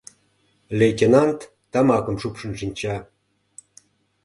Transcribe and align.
Лейтенант 0.79 1.39
тамакым 1.71 2.15
шупшын 2.21 2.51
шинча. 2.59 2.95